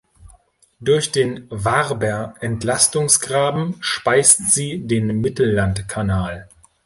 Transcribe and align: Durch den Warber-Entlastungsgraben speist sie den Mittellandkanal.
Durch 0.79 1.11
den 1.11 1.45
Warber-Entlastungsgraben 1.51 3.75
speist 3.81 4.49
sie 4.51 4.79
den 4.79 5.21
Mittellandkanal. 5.21 6.49